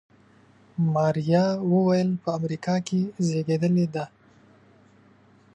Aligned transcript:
ماريا 0.93 1.45
وويل 1.71 2.09
په 2.23 2.29
امريکا 2.37 2.75
کې 2.87 3.01
زېږېدلې 3.25 3.85
ده. 3.95 4.05